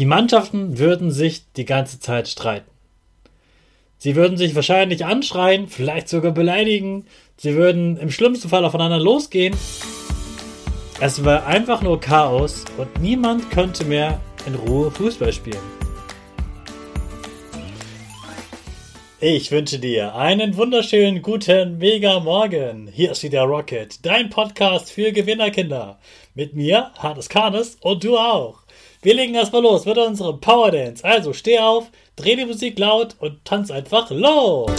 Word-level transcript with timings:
Die 0.00 0.06
Mannschaften 0.06 0.78
würden 0.78 1.10
sich 1.10 1.42
die 1.58 1.66
ganze 1.66 2.00
Zeit 2.00 2.26
streiten. 2.26 2.70
Sie 3.98 4.16
würden 4.16 4.38
sich 4.38 4.54
wahrscheinlich 4.54 5.04
anschreien, 5.04 5.68
vielleicht 5.68 6.08
sogar 6.08 6.32
beleidigen. 6.32 7.04
Sie 7.36 7.54
würden 7.54 7.98
im 7.98 8.10
schlimmsten 8.10 8.48
Fall 8.48 8.64
aufeinander 8.64 8.98
losgehen. 8.98 9.54
Es 11.00 11.22
war 11.22 11.46
einfach 11.46 11.82
nur 11.82 12.00
Chaos 12.00 12.64
und 12.78 12.98
niemand 13.02 13.50
könnte 13.50 13.84
mehr 13.84 14.18
in 14.46 14.54
Ruhe 14.54 14.90
Fußball 14.90 15.34
spielen. 15.34 15.60
Ich 19.20 19.50
wünsche 19.50 19.78
dir 19.78 20.14
einen 20.14 20.56
wunderschönen 20.56 21.20
guten 21.20 21.76
Mega 21.76 22.20
Morgen. 22.20 22.88
Hier 22.90 23.10
ist 23.10 23.22
wieder 23.22 23.42
Rocket, 23.42 24.06
dein 24.06 24.30
Podcast 24.30 24.90
für 24.90 25.12
Gewinnerkinder. 25.12 25.98
Mit 26.34 26.54
mir, 26.54 26.90
Hannes 26.96 27.28
Karnes 27.28 27.76
und 27.82 28.02
du 28.02 28.16
auch. 28.16 28.59
Wir 29.02 29.14
legen 29.14 29.34
erstmal 29.34 29.62
los 29.62 29.86
mit 29.86 29.96
unserem 29.96 30.40
Power 30.40 30.72
Dance. 30.72 31.02
Also 31.02 31.32
steh 31.32 31.58
auf, 31.58 31.90
dreh 32.16 32.36
die 32.36 32.44
Musik 32.44 32.78
laut 32.78 33.16
und 33.18 33.42
tanz 33.46 33.70
einfach 33.70 34.10
los. 34.10 34.70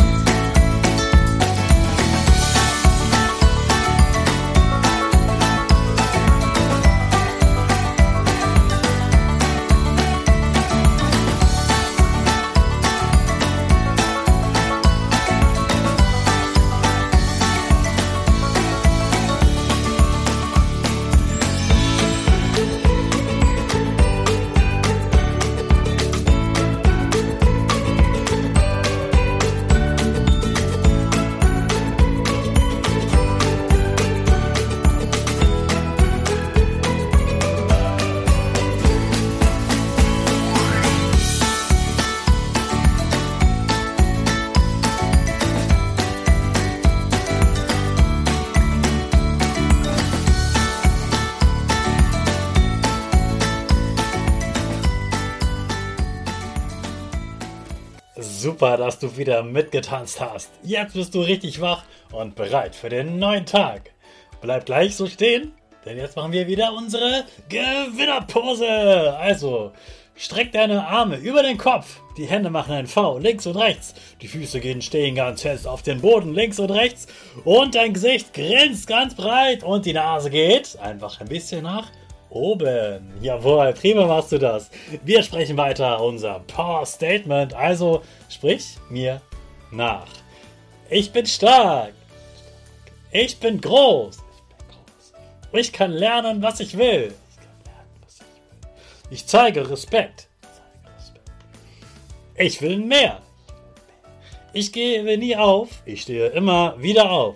Super, 58.42 58.76
dass 58.76 58.98
du 58.98 59.18
wieder 59.18 59.44
mitgetanzt 59.44 60.20
hast. 60.20 60.50
Jetzt 60.64 60.96
bist 60.96 61.14
du 61.14 61.22
richtig 61.22 61.62
wach 61.62 61.84
und 62.12 62.34
bereit 62.34 62.76
für 62.76 62.90
den 62.90 63.20
neuen 63.20 63.46
Tag. 63.46 63.92
Bleib 64.42 64.66
gleich 64.66 64.96
so 64.96 65.06
stehen, 65.06 65.52
denn 65.86 65.98
jetzt 65.98 66.16
machen 66.16 66.32
wir 66.32 66.48
wieder 66.48 66.74
unsere 66.74 67.26
Gewinnerpose. 67.50 69.16
Also, 69.16 69.74
streck 70.16 70.54
deine 70.54 70.88
Arme 70.88 71.18
über 71.18 71.44
den 71.44 71.60
Kopf. 71.60 72.00
Die 72.18 72.26
Hände 72.26 72.50
machen 72.50 72.74
ein 72.74 72.88
V 72.88 73.20
links 73.20 73.46
und 73.46 73.58
rechts. 73.58 73.94
Die 74.24 74.28
Füße 74.28 74.60
gehen 74.60 74.82
stehen 74.82 75.14
ganz 75.14 75.44
fest 75.44 75.68
auf 75.68 75.84
den 75.84 76.02
Boden 76.02 76.34
links 76.34 76.58
und 76.58 76.72
rechts. 76.72 77.06
Und 77.44 77.76
dein 77.76 77.94
Gesicht 77.94 78.34
grinst 78.34 78.88
ganz 78.88 79.14
breit 79.14 79.64
und 79.64 79.86
die 79.86 79.94
Nase 79.94 80.32
geht 80.32 80.80
einfach 80.80 81.22
ein 81.22 81.28
bisschen 81.28 81.62
nach 81.62 81.92
oben. 82.32 83.14
Jawohl, 83.22 83.74
prima 83.74 84.08
machst 84.08 84.32
du 84.32 84.40
das. 84.40 84.72
Wir 85.04 85.22
sprechen 85.22 85.58
weiter 85.58 86.02
unser 86.02 86.40
Power 86.48 86.86
Statement. 86.86 87.54
Also 87.54 88.02
sprich 88.30 88.78
mir 88.90 89.22
nach. 89.72 90.08
Ich 90.90 91.12
bin 91.12 91.26
stark. 91.26 91.94
Ich 93.12 93.40
bin 93.40 93.62
groß. 93.62 94.18
Ich 95.54 95.72
kann 95.74 95.92
lernen, 95.92 96.42
was 96.42 96.60
ich 96.62 96.78
will. 96.78 97.14
Ich 99.10 99.28
zeige 99.28 99.70
Respekt. 99.70 100.30
Ich 102.38 102.62
will 102.62 102.78
mehr. 102.78 103.22
Ich 104.54 104.72
gebe 104.72 105.18
nie 105.18 105.36
auf. 105.36 105.70
Ich 105.86 106.04
stehe 106.04 106.28
immer 106.28 106.82
wieder 106.82 107.12
auf. 107.12 107.36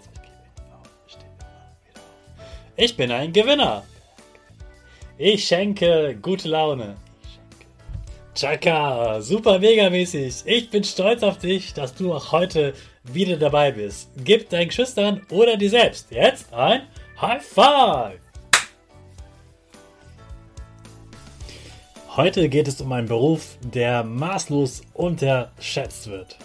Ich 2.77 2.95
bin 2.95 3.11
ein 3.11 3.31
Gewinner. 3.31 3.83
Ich 5.17 5.47
schenke 5.47 6.17
gute 6.21 6.49
Laune. 6.49 6.97
Chaka, 8.35 9.21
super 9.21 9.59
mega 9.59 9.89
mäßig. 9.89 10.43
Ich 10.43 10.69
bin 10.69 10.83
stolz 10.83 11.23
auf 11.23 11.37
dich, 11.37 11.73
dass 11.73 11.95
du 11.95 12.13
auch 12.13 12.33
heute 12.33 12.73
wieder 13.05 13.37
dabei 13.37 13.71
bist. 13.71 14.09
Gib 14.17 14.49
deinen 14.49 14.67
Geschwistern 14.67 15.21
oder 15.29 15.55
dir 15.55 15.69
selbst 15.69 16.11
jetzt 16.11 16.53
ein 16.53 16.81
High 17.21 17.41
Five. 17.41 18.19
Heute 22.17 22.49
geht 22.49 22.67
es 22.67 22.81
um 22.81 22.91
einen 22.91 23.07
Beruf, 23.07 23.57
der 23.61 24.03
maßlos 24.03 24.81
unterschätzt 24.93 26.07
wird. 26.09 26.37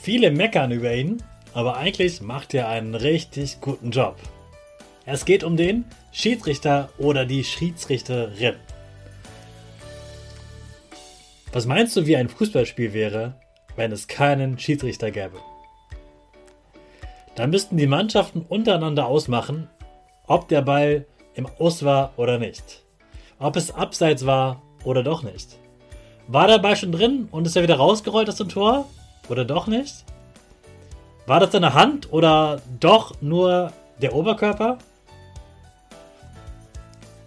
Viele 0.00 0.30
meckern 0.30 0.70
über 0.70 0.94
ihn, 0.94 1.22
aber 1.52 1.76
eigentlich 1.76 2.22
macht 2.22 2.54
er 2.54 2.68
einen 2.68 2.94
richtig 2.94 3.60
guten 3.60 3.90
Job. 3.90 4.16
Es 5.04 5.26
geht 5.26 5.44
um 5.44 5.58
den 5.58 5.84
Schiedsrichter 6.10 6.88
oder 6.98 7.26
die 7.26 7.44
Schiedsrichterin. 7.44 8.56
Was 11.52 11.66
meinst 11.66 11.96
du, 11.96 12.06
wie 12.06 12.16
ein 12.16 12.28
Fußballspiel 12.28 12.92
wäre, 12.92 13.34
wenn 13.76 13.92
es 13.92 14.08
keinen 14.08 14.58
Schiedsrichter 14.58 15.10
gäbe? 15.10 15.38
Dann 17.34 17.50
müssten 17.50 17.76
die 17.76 17.86
Mannschaften 17.86 18.42
untereinander 18.42 19.06
ausmachen, 19.06 19.68
ob 20.26 20.48
der 20.48 20.62
Ball 20.62 21.06
im 21.34 21.46
Aus 21.58 21.84
war 21.84 22.12
oder 22.16 22.38
nicht. 22.38 22.82
Ob 23.38 23.56
es 23.56 23.70
abseits 23.70 24.26
war 24.26 24.62
oder 24.84 25.02
doch 25.02 25.22
nicht. 25.22 25.56
War 26.26 26.48
der 26.48 26.58
Ball 26.58 26.76
schon 26.76 26.92
drin 26.92 27.28
und 27.30 27.46
ist 27.46 27.56
er 27.56 27.62
wieder 27.62 27.76
rausgerollt 27.76 28.28
aus 28.28 28.36
dem 28.36 28.48
Tor 28.48 28.86
oder 29.28 29.44
doch 29.44 29.66
nicht? 29.66 30.04
War 31.26 31.40
das 31.40 31.50
deine 31.50 31.74
Hand 31.74 32.12
oder 32.12 32.60
doch 32.80 33.20
nur 33.22 33.72
der 34.02 34.14
Oberkörper? 34.14 34.78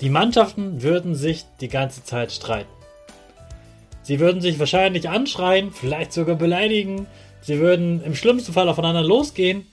Die 0.01 0.09
Mannschaften 0.09 0.81
würden 0.81 1.13
sich 1.13 1.45
die 1.61 1.67
ganze 1.67 2.03
Zeit 2.03 2.31
streiten. 2.31 2.71
Sie 4.01 4.19
würden 4.19 4.41
sich 4.41 4.57
wahrscheinlich 4.57 5.07
anschreien, 5.07 5.71
vielleicht 5.71 6.11
sogar 6.11 6.35
beleidigen. 6.35 7.05
Sie 7.41 7.59
würden 7.59 8.03
im 8.03 8.15
schlimmsten 8.15 8.51
Fall 8.51 8.67
aufeinander 8.67 9.03
losgehen. 9.03 9.67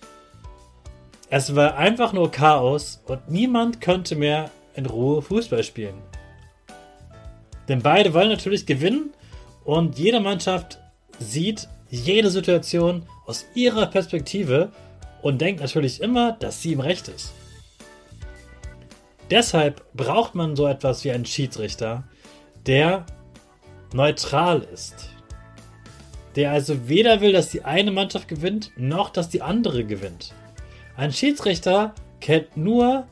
Es 1.30 1.56
war 1.56 1.78
einfach 1.78 2.12
nur 2.12 2.30
Chaos 2.30 3.02
und 3.06 3.30
niemand 3.30 3.80
könnte 3.80 4.16
mehr 4.16 4.50
in 4.74 4.84
Ruhe 4.84 5.22
Fußball 5.22 5.64
spielen. 5.64 5.96
Denn 7.68 7.80
beide 7.80 8.12
wollen 8.12 8.28
natürlich 8.28 8.66
gewinnen 8.66 9.14
und 9.64 9.98
jede 9.98 10.20
Mannschaft 10.20 10.78
sieht 11.18 11.68
jede 11.88 12.30
Situation 12.30 13.06
aus 13.26 13.46
ihrer 13.54 13.86
Perspektive 13.86 14.72
und 15.22 15.40
denkt 15.40 15.62
natürlich 15.62 16.02
immer, 16.02 16.32
dass 16.32 16.60
sie 16.60 16.74
im 16.74 16.80
Recht 16.80 17.08
ist. 17.08 17.32
Deshalb 19.30 19.84
braucht 19.94 20.34
man 20.34 20.56
so 20.56 20.66
etwas 20.66 21.04
wie 21.04 21.12
einen 21.12 21.26
Schiedsrichter, 21.26 22.04
der 22.66 23.04
neutral 23.92 24.60
ist. 24.60 25.10
Der 26.36 26.52
also 26.52 26.88
weder 26.88 27.20
will, 27.20 27.32
dass 27.32 27.50
die 27.50 27.64
eine 27.64 27.90
Mannschaft 27.90 28.28
gewinnt, 28.28 28.70
noch 28.76 29.10
dass 29.10 29.28
die 29.28 29.42
andere 29.42 29.84
gewinnt. 29.84 30.32
Ein 30.96 31.12
Schiedsrichter 31.12 31.94
kennt 32.20 32.56
nur 32.56 33.06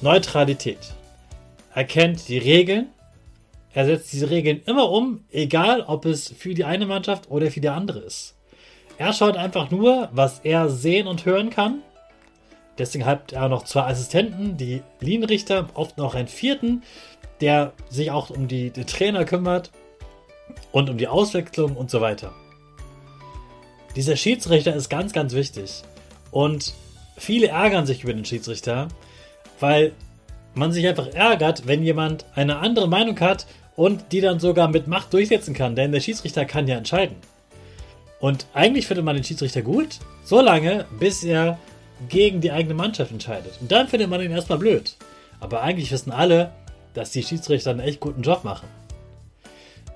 Neutralität. 0.00 0.94
Er 1.74 1.84
kennt 1.84 2.28
die 2.28 2.38
Regeln. 2.38 2.88
Er 3.72 3.84
setzt 3.86 4.12
diese 4.12 4.30
Regeln 4.30 4.62
immer 4.66 4.90
um, 4.90 5.24
egal 5.30 5.82
ob 5.82 6.06
es 6.06 6.28
für 6.28 6.54
die 6.54 6.64
eine 6.64 6.86
Mannschaft 6.86 7.30
oder 7.30 7.50
für 7.50 7.60
die 7.60 7.68
andere 7.68 8.00
ist. 8.00 8.36
Er 8.96 9.12
schaut 9.12 9.36
einfach 9.36 9.70
nur, 9.70 10.08
was 10.12 10.40
er 10.40 10.68
sehen 10.68 11.06
und 11.06 11.24
hören 11.24 11.50
kann 11.50 11.82
Deswegen 12.78 13.04
hat 13.04 13.32
er 13.32 13.48
noch 13.48 13.64
zwei 13.64 13.82
Assistenten, 13.82 14.56
die 14.56 14.82
Linienrichter, 15.00 15.68
oft 15.74 15.98
noch 15.98 16.14
einen 16.14 16.28
vierten, 16.28 16.82
der 17.40 17.72
sich 17.88 18.10
auch 18.10 18.30
um 18.30 18.48
die, 18.48 18.70
die 18.70 18.84
Trainer 18.84 19.24
kümmert 19.24 19.70
und 20.72 20.88
um 20.90 20.98
die 20.98 21.08
Auswechslung 21.08 21.76
und 21.76 21.90
so 21.90 22.00
weiter. 22.00 22.32
Dieser 23.96 24.16
Schiedsrichter 24.16 24.74
ist 24.74 24.88
ganz, 24.88 25.12
ganz 25.12 25.34
wichtig. 25.34 25.82
Und 26.30 26.74
viele 27.16 27.48
ärgern 27.48 27.86
sich 27.86 28.04
über 28.04 28.14
den 28.14 28.24
Schiedsrichter, 28.24 28.88
weil 29.60 29.92
man 30.54 30.72
sich 30.72 30.86
einfach 30.86 31.08
ärgert, 31.08 31.66
wenn 31.66 31.82
jemand 31.82 32.26
eine 32.34 32.58
andere 32.58 32.88
Meinung 32.88 33.18
hat 33.20 33.46
und 33.76 34.12
die 34.12 34.20
dann 34.20 34.40
sogar 34.40 34.68
mit 34.68 34.86
Macht 34.86 35.12
durchsetzen 35.12 35.54
kann, 35.54 35.76
denn 35.76 35.92
der 35.92 36.00
Schiedsrichter 36.00 36.44
kann 36.44 36.66
ja 36.66 36.76
entscheiden. 36.76 37.16
Und 38.20 38.46
eigentlich 38.52 38.86
findet 38.86 39.04
man 39.04 39.14
den 39.14 39.24
Schiedsrichter 39.24 39.62
gut, 39.62 39.98
solange 40.24 40.86
bis 40.98 41.22
er 41.22 41.58
gegen 42.08 42.40
die 42.40 42.52
eigene 42.52 42.74
Mannschaft 42.74 43.10
entscheidet. 43.10 43.54
Und 43.60 43.72
dann 43.72 43.88
findet 43.88 44.10
man 44.10 44.20
ihn 44.20 44.30
erstmal 44.30 44.58
blöd. 44.58 44.96
Aber 45.40 45.62
eigentlich 45.62 45.90
wissen 45.90 46.12
alle, 46.12 46.52
dass 46.94 47.10
die 47.10 47.22
Schiedsrichter 47.22 47.70
einen 47.70 47.80
echt 47.80 48.00
guten 48.00 48.22
Job 48.22 48.44
machen. 48.44 48.68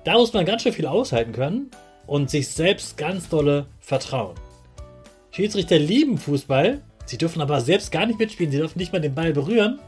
Da 0.03 0.13
muss 0.13 0.33
man 0.33 0.45
ganz 0.45 0.63
schön 0.63 0.73
viel 0.73 0.85
aushalten 0.85 1.31
können 1.31 1.71
und 2.07 2.29
sich 2.29 2.49
selbst 2.49 2.97
ganz 2.97 3.29
dolle 3.29 3.65
vertrauen. 3.79 4.35
Schiedsrichter 5.31 5.79
lieben 5.79 6.17
Fußball, 6.17 6.81
sie 7.05 7.17
dürfen 7.17 7.41
aber 7.41 7.61
selbst 7.61 7.91
gar 7.91 8.05
nicht 8.05 8.19
mitspielen, 8.19 8.51
sie 8.51 8.57
dürfen 8.57 8.77
nicht 8.77 8.93
mal 8.93 9.01
den 9.01 9.15
Ball 9.15 9.33
berühren. 9.33 9.79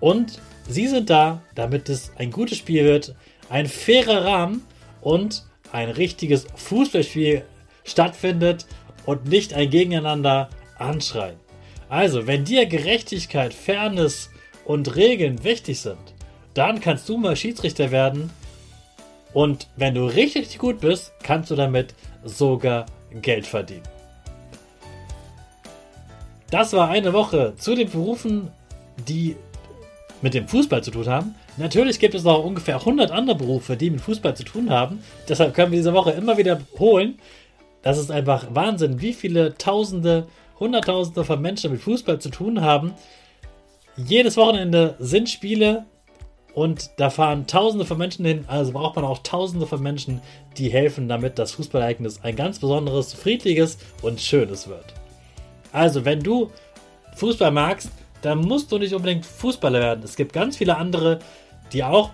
Und 0.00 0.40
sie 0.68 0.88
sind 0.88 1.10
da, 1.10 1.42
damit 1.54 1.88
es 1.88 2.12
ein 2.16 2.30
gutes 2.30 2.58
Spiel 2.58 2.84
wird, 2.84 3.14
ein 3.50 3.66
fairer 3.66 4.24
Rahmen 4.24 4.64
und 5.02 5.44
ein 5.72 5.90
richtiges 5.90 6.46
Fußballspiel 6.54 7.44
stattfindet 7.84 8.66
und 9.06 9.26
nicht 9.26 9.54
ein 9.54 9.70
Gegeneinander 9.70 10.50
anschreien. 10.78 11.36
Also, 11.88 12.26
wenn 12.26 12.44
dir 12.44 12.66
Gerechtigkeit, 12.66 13.52
Fairness 13.52 14.30
und 14.64 14.94
Regeln 14.96 15.42
wichtig 15.42 15.80
sind, 15.80 15.98
dann 16.54 16.80
kannst 16.80 17.08
du 17.08 17.16
mal 17.16 17.36
Schiedsrichter 17.36 17.90
werden. 17.90 18.30
Und 19.32 19.68
wenn 19.76 19.94
du 19.94 20.04
richtig, 20.04 20.58
gut 20.58 20.80
bist, 20.80 21.12
kannst 21.22 21.50
du 21.50 21.56
damit 21.56 21.94
sogar 22.24 22.86
Geld 23.22 23.46
verdienen. 23.46 23.82
Das 26.50 26.72
war 26.72 26.88
eine 26.88 27.12
Woche 27.12 27.54
zu 27.56 27.74
den 27.74 27.88
Berufen, 27.88 28.50
die 29.08 29.36
mit 30.22 30.34
dem 30.34 30.48
Fußball 30.48 30.82
zu 30.82 30.90
tun 30.90 31.08
haben. 31.08 31.34
Natürlich 31.56 31.98
gibt 31.98 32.14
es 32.14 32.24
noch 32.24 32.44
ungefähr 32.44 32.76
100 32.76 33.10
andere 33.10 33.36
Berufe, 33.36 33.76
die 33.76 33.90
mit 33.90 34.00
Fußball 34.00 34.36
zu 34.36 34.44
tun 34.44 34.70
haben. 34.70 35.02
Deshalb 35.28 35.54
können 35.54 35.72
wir 35.72 35.78
diese 35.78 35.94
Woche 35.94 36.10
immer 36.10 36.36
wieder 36.36 36.60
holen. 36.78 37.18
Das 37.82 37.98
ist 37.98 38.10
einfach 38.10 38.46
Wahnsinn, 38.50 39.00
wie 39.00 39.12
viele 39.12 39.54
Tausende, 39.56 40.26
Hunderttausende 40.58 41.24
von 41.24 41.40
Menschen 41.40 41.72
mit 41.72 41.80
Fußball 41.80 42.20
zu 42.20 42.30
tun 42.30 42.60
haben. 42.60 42.92
Jedes 43.96 44.36
Wochenende 44.36 44.96
sind 44.98 45.28
Spiele 45.28 45.86
und 46.54 46.90
da 46.96 47.10
fahren 47.10 47.46
Tausende 47.46 47.86
von 47.86 47.98
Menschen 47.98 48.24
hin. 48.24 48.44
Also 48.48 48.72
braucht 48.72 48.96
man 48.96 49.04
auch 49.04 49.18
Tausende 49.18 49.66
von 49.66 49.82
Menschen, 49.82 50.20
die 50.58 50.70
helfen, 50.70 51.08
damit 51.08 51.38
das 51.38 51.52
Fußballereignis 51.52 52.20
ein 52.22 52.36
ganz 52.36 52.58
besonderes, 52.58 53.14
friedliches 53.14 53.78
und 54.02 54.20
schönes 54.20 54.68
wird. 54.68 54.94
Also, 55.72 56.04
wenn 56.04 56.20
du 56.20 56.50
Fußball 57.14 57.52
magst, 57.52 57.90
dann 58.22 58.38
musst 58.38 58.70
du 58.72 58.78
nicht 58.78 58.94
unbedingt 58.94 59.24
Fußballer 59.24 59.80
werden. 59.80 60.02
Es 60.04 60.16
gibt 60.16 60.32
ganz 60.32 60.56
viele 60.56 60.76
andere, 60.76 61.20
die 61.72 61.84
auch 61.84 62.10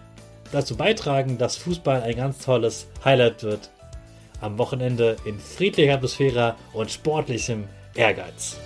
dazu 0.52 0.76
beitragen, 0.76 1.38
dass 1.38 1.56
Fußball 1.56 2.02
ein 2.02 2.16
ganz 2.16 2.44
tolles 2.44 2.86
Highlight 3.04 3.42
wird. 3.42 3.70
Am 4.41 4.59
Wochenende 4.59 5.17
in 5.25 5.38
friedlicher 5.38 5.94
Atmosphäre 5.94 6.55
und 6.73 6.91
sportlichem 6.91 7.65
Ehrgeiz. 7.94 8.56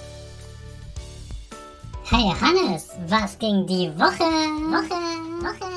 Hey 2.10 2.32
Hannes, 2.40 2.88
was 3.06 3.38
ging 3.38 3.66
die 3.66 3.88
Woche? 3.96 4.24
Woche, 4.24 4.96
Woche. 5.44 5.70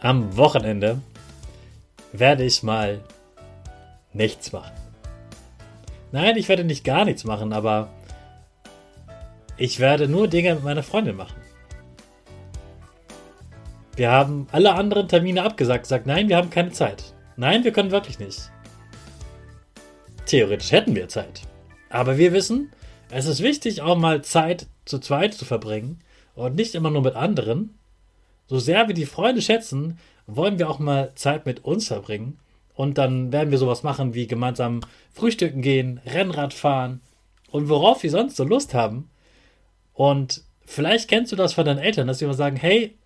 Am 0.00 0.36
Wochenende 0.36 1.00
werde 2.12 2.44
ich 2.44 2.62
mal 2.62 3.00
nichts 4.12 4.52
machen. 4.52 4.72
Nein, 6.12 6.36
ich 6.36 6.48
werde 6.48 6.64
nicht 6.64 6.84
gar 6.84 7.04
nichts 7.04 7.24
machen, 7.24 7.52
aber 7.52 7.90
ich 9.58 9.80
werde 9.80 10.08
nur 10.08 10.28
Dinge 10.28 10.54
mit 10.54 10.64
meiner 10.64 10.82
Freundin 10.82 11.16
machen. 11.16 11.36
Wir 13.96 14.10
haben 14.10 14.46
alle 14.52 14.74
anderen 14.74 15.08
Termine 15.08 15.42
abgesagt, 15.42 15.82
gesagt, 15.82 16.06
nein, 16.06 16.28
wir 16.28 16.36
haben 16.36 16.50
keine 16.50 16.70
Zeit. 16.70 17.12
Nein, 17.40 17.62
wir 17.62 17.70
können 17.70 17.92
wirklich 17.92 18.18
nicht. 18.18 18.50
Theoretisch 20.26 20.72
hätten 20.72 20.96
wir 20.96 21.06
Zeit. 21.06 21.42
Aber 21.88 22.18
wir 22.18 22.32
wissen, 22.32 22.72
es 23.10 23.26
ist 23.26 23.44
wichtig, 23.44 23.80
auch 23.80 23.96
mal 23.96 24.22
Zeit 24.22 24.66
zu 24.84 24.98
zweit 24.98 25.34
zu 25.34 25.44
verbringen 25.44 26.00
und 26.34 26.56
nicht 26.56 26.74
immer 26.74 26.90
nur 26.90 27.02
mit 27.02 27.14
anderen. 27.14 27.78
So 28.48 28.58
sehr 28.58 28.88
wir 28.88 28.94
die 28.94 29.06
Freunde 29.06 29.40
schätzen, 29.40 30.00
wollen 30.26 30.58
wir 30.58 30.68
auch 30.68 30.80
mal 30.80 31.12
Zeit 31.14 31.46
mit 31.46 31.64
uns 31.64 31.86
verbringen. 31.86 32.40
Und 32.74 32.98
dann 32.98 33.30
werden 33.30 33.52
wir 33.52 33.58
sowas 33.58 33.84
machen 33.84 34.14
wie 34.14 34.26
gemeinsam 34.26 34.80
frühstücken 35.12 35.62
gehen, 35.62 36.00
Rennrad 36.06 36.52
fahren 36.52 37.02
und 37.52 37.68
worauf 37.68 38.02
wir 38.02 38.10
sonst 38.10 38.34
so 38.34 38.42
Lust 38.42 38.74
haben. 38.74 39.10
Und 39.94 40.42
vielleicht 40.66 41.08
kennst 41.08 41.30
du 41.30 41.36
das 41.36 41.52
von 41.52 41.64
deinen 41.64 41.78
Eltern, 41.78 42.08
dass 42.08 42.18
sie 42.18 42.24
immer 42.24 42.34
sagen, 42.34 42.56
hey, 42.56 42.96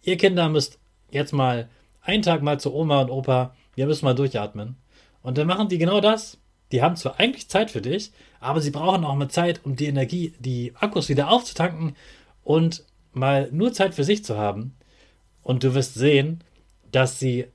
ihr 0.00 0.16
Kinder 0.16 0.48
müsst 0.48 0.78
jetzt 1.10 1.34
mal 1.34 1.68
einen 2.00 2.22
Tag 2.22 2.40
mal 2.40 2.58
zu 2.58 2.74
Oma 2.74 3.02
und 3.02 3.10
Opa, 3.10 3.54
wir 3.74 3.86
müssen 3.86 4.04
mal 4.04 4.14
durchatmen. 4.14 4.76
Und 5.22 5.38
dann 5.38 5.46
machen 5.46 5.68
die 5.68 5.78
genau 5.78 6.00
das. 6.00 6.38
Die 6.72 6.82
haben 6.82 6.96
zwar 6.96 7.20
eigentlich 7.20 7.48
Zeit 7.48 7.70
für 7.70 7.80
dich, 7.80 8.12
aber 8.40 8.60
sie 8.60 8.70
brauchen 8.70 9.04
auch 9.04 9.14
mal 9.14 9.28
Zeit, 9.28 9.60
um 9.64 9.76
die 9.76 9.86
Energie, 9.86 10.34
die 10.38 10.72
Akkus 10.76 11.08
wieder 11.08 11.30
aufzutanken 11.30 11.94
und 12.42 12.84
mal 13.12 13.48
nur 13.52 13.72
Zeit 13.72 13.94
für 13.94 14.04
sich 14.04 14.24
zu 14.24 14.36
haben. 14.36 14.74
Und 15.42 15.62
du 15.62 15.74
wirst 15.74 15.94
sehen, 15.94 16.42
dass 16.90 17.18
sie, 17.18 17.46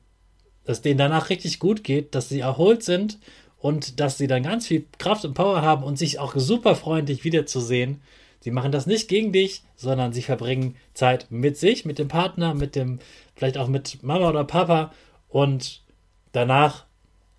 dass 0.63 0.81
denen 0.81 1.00
danach 1.00 1.30
richtig 1.30 1.60
gut 1.60 1.83
geht, 1.83 2.16
dass 2.16 2.30
sie 2.30 2.39
erholt 2.39 2.83
sind 2.83 3.19
und 3.57 4.00
dass 4.00 4.18
sie 4.18 4.27
dann 4.27 4.44
ganz 4.44 4.68
viel 4.68 4.86
Kraft 5.00 5.25
und 5.25 5.33
Power 5.33 5.62
haben 5.62 5.83
und 5.83 5.98
sich 5.98 6.19
auch 6.19 6.36
super 6.38 6.75
freuen, 6.75 7.06
dich 7.06 7.24
wiederzusehen 7.24 8.01
Sie 8.42 8.51
machen 8.51 8.71
das 8.71 8.88
nicht 8.88 9.10
gegen 9.10 9.33
dich, 9.33 9.63
sondern 9.75 10.13
sie 10.13 10.21
verbringen 10.21 10.75
Zeit 10.94 11.27
mit 11.30 11.57
sich, 11.57 11.86
mit 11.86 12.00
dem 12.00 12.07
Partner, 12.07 12.54
mit 12.54 12.75
dem, 12.75 13.00
vielleicht 13.36 13.57
auch 13.57 13.68
mit 13.68 14.01
Mama 14.01 14.30
oder 14.30 14.45
Papa 14.45 14.94
und 15.27 15.81
danach 16.31 16.85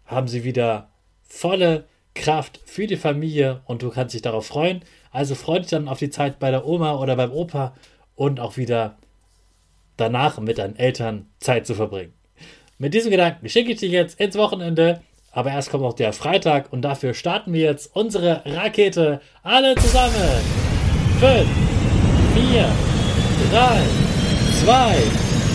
haben 0.06 0.28
sie 0.28 0.44
wieder 0.44 0.90
volle 1.22 1.84
Kraft 2.14 2.60
für 2.64 2.86
die 2.86 2.96
Familie 2.96 3.62
und 3.66 3.82
du 3.82 3.90
kannst 3.90 4.14
dich 4.14 4.22
darauf 4.22 4.46
freuen. 4.46 4.82
Also 5.12 5.34
freu 5.34 5.58
dich 5.60 5.70
dann 5.70 5.88
auf 5.88 5.98
die 5.98 6.10
Zeit 6.10 6.38
bei 6.38 6.50
der 6.50 6.66
Oma 6.66 6.96
oder 6.98 7.16
beim 7.16 7.32
Opa 7.32 7.74
und 8.16 8.40
auch 8.40 8.56
wieder 8.56 8.96
danach 9.96 10.38
mit 10.38 10.58
deinen 10.58 10.76
Eltern 10.76 11.26
Zeit 11.38 11.66
zu 11.66 11.74
verbringen. 11.74 12.12
Mit 12.78 12.94
diesem 12.94 13.10
Gedanken 13.10 13.48
schicke 13.48 13.72
ich 13.72 13.80
dich 13.80 13.92
jetzt 13.92 14.18
ins 14.18 14.36
Wochenende, 14.36 15.02
aber 15.32 15.50
erst 15.50 15.70
kommt 15.70 15.82
noch 15.82 15.92
der 15.92 16.12
Freitag 16.12 16.72
und 16.72 16.82
dafür 16.82 17.14
starten 17.14 17.52
wir 17.52 17.60
jetzt 17.60 17.94
unsere 17.94 18.42
Rakete 18.44 19.20
alle 19.42 19.74
zusammen. 19.76 20.14
5, 21.20 21.46
4, 22.34 22.68
3, 23.52 23.82
2, 24.64 24.96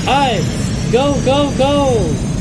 1, 0.07 0.45
go, 0.91 1.13
go, 1.25 1.51
go! 1.57 2.34